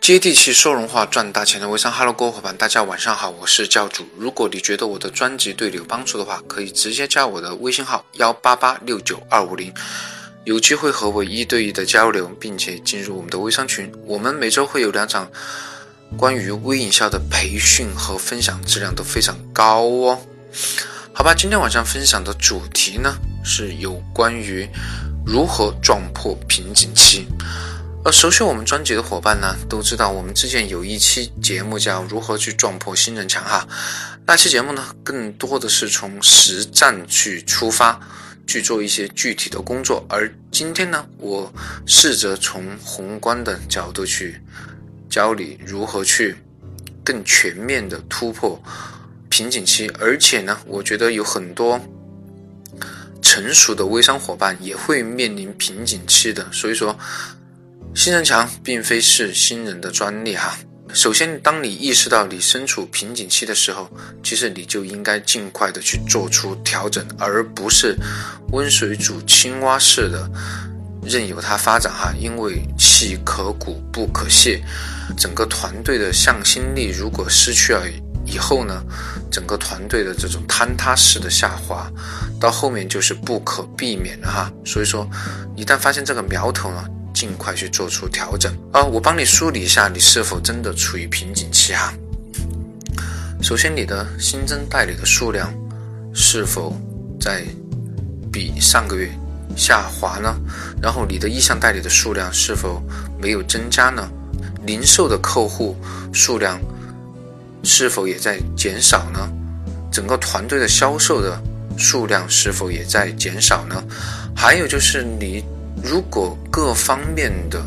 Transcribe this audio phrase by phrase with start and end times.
[0.00, 4.08] 接地气、说人话、赚大钱的微商，Hello，各位伙伴，大家晚上好，我是教主。
[4.16, 9.72] 如果你觉得我的专辑对你有帮助的话，可以直接加我的微信号幺八八六九二五零，
[10.44, 13.92] 有机会和我一对一的交流，并且进入我们的微商群。
[14.06, 15.30] 我们每周会有两场
[16.16, 20.18] 关于微营销的培训和分享，质量都非常高哦。
[21.12, 23.14] 好吧，今天晚上分享的主题呢
[23.44, 24.66] 是有关于
[25.26, 27.26] 如何撞破瓶颈期。
[28.02, 33.68] 而，熟悉我们专辑的伙伴呢，都知道我们之前有一期节目叫《如何去撞破新人墙》哈。
[34.24, 38.00] 那期节目呢，更多的是从实战去出发，
[38.46, 40.02] 去做一些具体的工作。
[40.08, 41.52] 而今天呢，我
[41.86, 44.40] 试着从宏观的角度去
[45.10, 46.34] 教你如何去
[47.04, 48.58] 更全面的突破
[49.28, 49.86] 瓶颈期。
[49.98, 51.78] 而且呢，我觉得有很多
[53.20, 56.98] 成熟的微商伙伴也会面临瓶颈期的，所以说。
[57.92, 60.56] 新人墙并非是新人的专利哈。
[60.92, 63.88] 首先，当你意识到你身处瓶颈期的时候，
[64.22, 67.96] 其实你就应该尽快的去做出调整，而不是
[68.52, 70.30] 温水煮青蛙式的
[71.02, 72.12] 任由它发展哈。
[72.18, 74.62] 因为气可鼓不可泄，
[75.16, 77.82] 整个团队的向心力如果失去了
[78.24, 78.82] 以后呢，
[79.30, 81.90] 整个团队的这种坍塌式的下滑，
[82.40, 84.50] 到后面就是不可避免的哈。
[84.64, 85.08] 所以说，
[85.56, 86.84] 一旦发现这个苗头呢，
[87.20, 88.82] 尽快去做出调整啊！
[88.82, 91.92] 我帮你梳理一下，你是否真的处于瓶颈期哈？
[93.42, 95.52] 首先，你的新增代理的数量
[96.14, 96.74] 是否
[97.20, 97.44] 在
[98.32, 99.10] 比上个月
[99.54, 100.34] 下滑呢？
[100.80, 102.82] 然后，你的意向代理的数量是否
[103.20, 104.08] 没有增加呢？
[104.64, 105.76] 零售的客户
[106.14, 106.58] 数量
[107.62, 109.30] 是否也在减少呢？
[109.92, 111.38] 整个团队的销售的
[111.76, 113.84] 数量是否也在减少呢？
[114.34, 115.44] 还有就是你。
[115.82, 117.62] 如果各方面的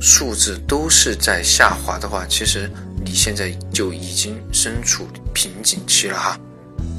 [0.00, 2.70] 数字都是在下滑的话，其实
[3.04, 6.38] 你现在就已经身处瓶颈期了哈。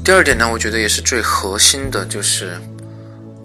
[0.04, 2.60] 第二点呢，我觉得也是最核心的，就是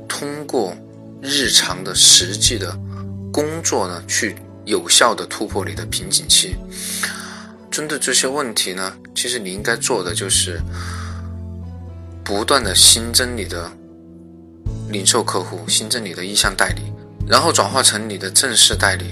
[0.07, 0.75] 通过
[1.22, 2.78] 日常的实际的
[3.31, 4.35] 工作呢，去
[4.66, 6.56] 有效的突破你的瓶颈期。
[7.69, 10.62] 针对这些问题呢，其实你应该做的就是
[12.23, 13.72] 不断的新增你的
[14.89, 16.93] 零售客户，新增你的意向代理。
[17.28, 19.06] 然后转化成你的正式代理。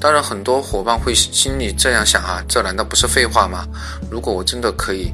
[0.00, 3.64] 当然，很多伙伴会心里这样想哈，这难道不是废话吗？
[4.10, 5.12] 如果我真的可以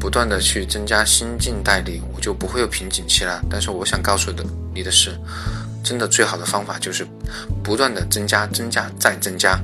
[0.00, 3.40] 不断的去增加新进代理，我就不会有瓶颈期了。
[3.48, 4.44] 但是我想告诉的
[4.74, 5.16] 你的是，
[5.82, 7.06] 真的最好的方法就是
[7.62, 9.58] 不断的增加、增加再增加，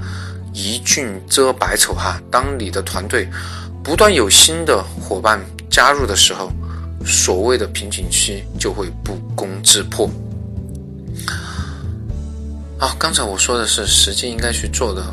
[0.55, 2.21] 一俊遮百丑哈。
[2.31, 3.29] 当你的团队
[3.83, 6.53] 不断有新的伙伴加入的时候，
[7.05, 10.09] 所谓的瓶颈期就会不攻自破。
[12.83, 15.05] 哦，刚才我说的是实际应该去做的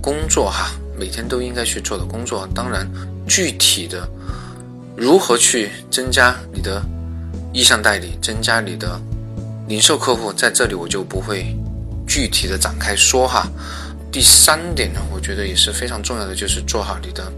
[0.00, 2.48] 工作哈，每天都应该去做的工作。
[2.54, 2.90] 当然，
[3.28, 4.08] 具体的
[4.96, 6.82] 如何去增加你的
[7.52, 8.98] 意向代理，增加你的
[9.68, 11.54] 零售客户，在这里我就不会
[12.06, 13.46] 具体的展开说哈。
[14.10, 17.30] 第三点呢，我觉得也是非常重要的，就是做好你的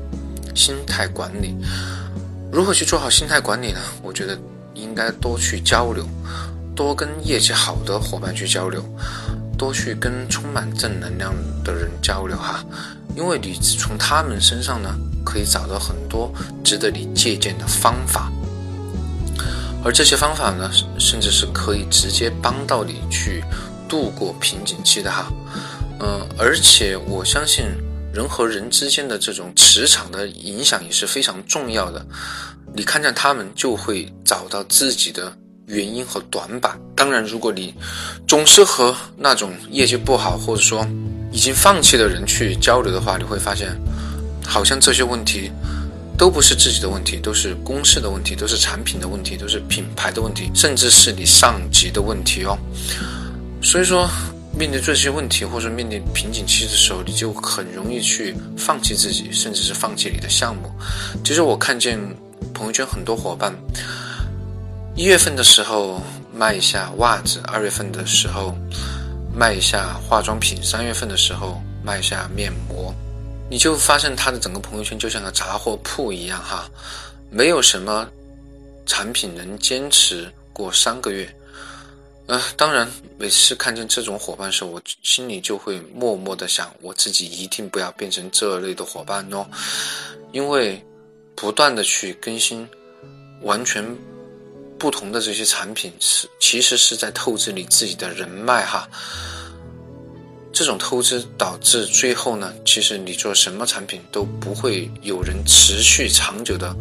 [0.55, 1.57] 心态管理。
[2.53, 3.81] 如何去做好心态管理呢？
[4.01, 4.39] 我觉得
[4.75, 6.07] 应该多去交流，
[6.77, 8.81] 多跟业绩好的伙伴去交流。
[9.61, 12.65] 多去跟充满正能量的人交流哈，
[13.15, 14.89] 因为你从他们身上呢，
[15.23, 16.33] 可以找到很多
[16.65, 18.33] 值得你借鉴的方法，
[19.85, 23.45] 而这些方法呢，甚至是可以直接帮到你去
[23.87, 25.27] 度过瓶颈期的哈。
[26.01, 27.67] 嗯，而且我相信
[28.15, 32.03] 人和人之间的这种磁场的影响也是非常重要的，
[32.75, 35.31] 你看见他们就会找到自己的。
[35.71, 36.79] 原因和短板。
[36.97, 37.75] 当然，如果你
[38.27, 40.87] 总是和那种业绩不好或者说
[41.33, 43.75] 已经放弃的人去交流的话，你会发现，
[44.45, 45.51] 好像这些问题
[46.19, 52.59] 都不是自己的问题，都是公司的问题，都是产品的问题，都是品牌的问题，甚至是你上级的问题哦。
[53.63, 54.07] 所以说，
[54.59, 60.71] 面对这些问题或者面对瓶颈期的时候，你就很容易去放弃自己，甚至是放弃你的项目。
[61.25, 61.99] 其实我看见
[62.53, 63.55] 朋友圈很多伙伴。
[65.01, 65.99] 一月份的时候
[66.31, 68.55] 卖一下袜子，二月份的时候
[69.35, 72.95] 卖一下化妆品，三月份的时候卖一下面膜，
[73.49, 76.71] 你就发现他的整个朋友圈就像个杂货铺一样哈，
[77.31, 78.07] 没有什么
[78.85, 81.35] 产品能坚持过三个月。
[82.27, 82.87] 呃，当然
[83.17, 89.47] 每次看见这种伙伴的时候，我心里就会默默的想，我自己一定不要变成这类的伙伴哦，
[90.33, 90.79] 因为
[91.35, 92.69] 不断的去更新，
[93.41, 93.83] 完全。
[94.81, 98.89] 不同的这些产品是，其实是在透支你自己的人脉哈。
[100.53, 106.75] 这种透支导致最后呢，其实你做什么产品都不会有人持续长久的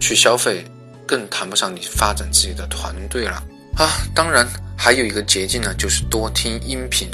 [0.00, 0.64] 去消费，
[1.06, 3.42] 更谈不上你发展自己的团队了
[3.76, 3.88] 啊！
[4.14, 4.46] 当然
[4.76, 7.08] 还有一个捷径呢，就是多听音频，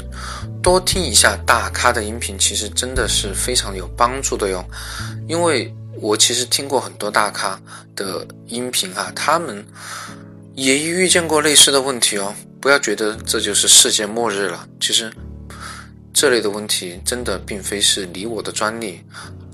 [0.61, 4.63] 多听一下大咖的音频，其实真的是非常有帮助的哟。
[5.27, 7.59] 因为我其实听过很多大咖
[7.95, 9.65] 的音频啊，他们
[10.55, 12.33] 也遇见过类似的问题哦。
[12.61, 15.11] 不要觉得这就是世界末日了，其实。
[16.15, 19.01] 这类的问题真的并非是你我的专利，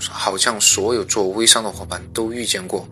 [0.09, 2.85] 好像所有做微商的伙伴都遇见过。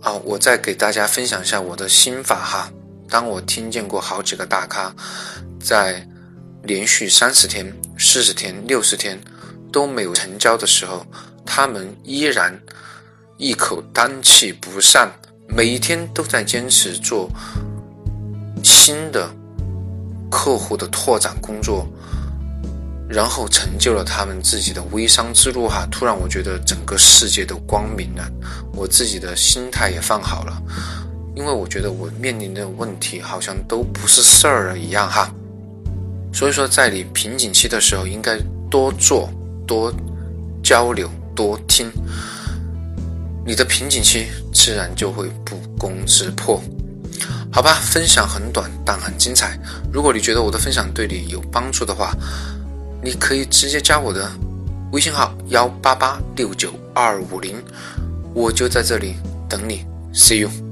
[0.00, 2.72] 啊，我再给大家分享一下我的心法哈。
[3.10, 4.92] 当我听见过好几个大咖
[5.60, 6.08] 在
[6.62, 9.20] 连续三十天、四十天、六十天
[9.70, 11.06] 都没有成交的时候，
[11.44, 12.58] 他们依然
[13.36, 15.12] 一口丹气不散，
[15.48, 17.28] 每一天都在坚持做
[18.62, 19.28] 新的。
[20.30, 21.88] 客户的拓展工作，
[23.08, 25.88] 然后成就了他们自己的微商之路哈。
[25.90, 28.30] 突然我觉得整个世界都光明了，
[28.74, 30.62] 我自己的心态也放好了，
[31.34, 35.32] 因为我觉得我面临的问题好像都不是事儿了一样哈。
[36.30, 38.38] 所以说，在你瓶颈期的时候，应该
[38.70, 39.30] 多做、
[39.66, 39.90] 多
[40.62, 41.90] 交流、多听，
[43.48, 46.62] 你的瓶颈期自然就会不攻自破。
[47.50, 49.58] 好吧，分享很短，但很精彩。
[49.90, 52.14] 如果你觉得我的分享对你有帮助的话，
[53.02, 54.30] 你可以直接加我的
[54.92, 57.56] 微信号幺八八六九二五零，
[58.34, 59.14] 我就在这里
[59.48, 59.86] 等你。
[60.12, 60.67] See you。